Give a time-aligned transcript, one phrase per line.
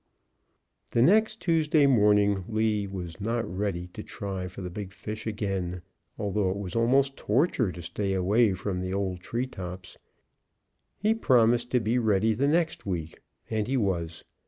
[0.93, 5.83] The next Tuesday morning Lee was not ready to try for the big fish again,
[6.17, 9.99] although it was almost torture to stay away from the old treetops.
[10.97, 14.23] He promised to be ready the next week, and he was.